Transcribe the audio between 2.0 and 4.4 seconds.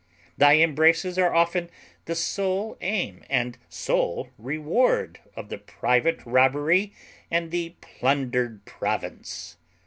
the sole aim and sole